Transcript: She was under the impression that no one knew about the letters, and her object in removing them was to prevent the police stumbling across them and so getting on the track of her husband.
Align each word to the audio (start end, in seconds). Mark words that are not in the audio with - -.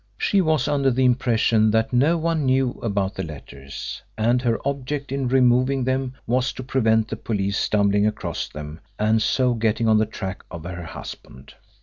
She 0.17 0.41
was 0.41 0.67
under 0.67 0.89
the 0.89 1.05
impression 1.05 1.69
that 1.69 1.93
no 1.93 2.17
one 2.17 2.43
knew 2.47 2.71
about 2.81 3.13
the 3.13 3.21
letters, 3.21 4.01
and 4.17 4.41
her 4.41 4.57
object 4.67 5.11
in 5.11 5.27
removing 5.27 5.83
them 5.83 6.13
was 6.25 6.51
to 6.53 6.63
prevent 6.63 7.07
the 7.09 7.15
police 7.15 7.59
stumbling 7.59 8.07
across 8.07 8.47
them 8.47 8.79
and 8.97 9.21
so 9.21 9.53
getting 9.53 9.87
on 9.87 9.99
the 9.99 10.07
track 10.07 10.41
of 10.49 10.63
her 10.63 10.81
husband. 10.81 11.53